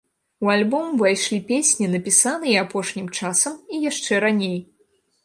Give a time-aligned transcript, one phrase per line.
[0.45, 4.57] У альбом увайшлі песні, напісаныя апошнім часам і яшчэ раней.